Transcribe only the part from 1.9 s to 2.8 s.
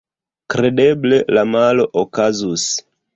okazus.